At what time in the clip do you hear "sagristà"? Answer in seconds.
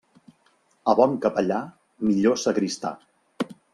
2.45-2.95